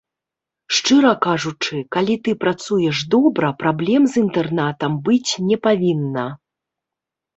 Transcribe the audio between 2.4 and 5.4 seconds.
працуеш добра, праблем з інтэрнатам быць